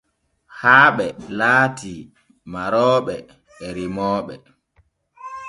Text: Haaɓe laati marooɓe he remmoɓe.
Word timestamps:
Haaɓe 0.59 1.05
laati 1.37 1.93
marooɓe 2.51 3.15
he 3.57 3.65
remmoɓe. 3.75 4.35